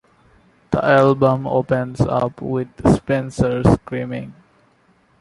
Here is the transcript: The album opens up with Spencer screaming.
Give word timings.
The 0.71 0.83
album 0.83 1.45
opens 1.45 2.01
up 2.01 2.41
with 2.41 2.69
Spencer 2.97 3.61
screaming. 3.63 4.33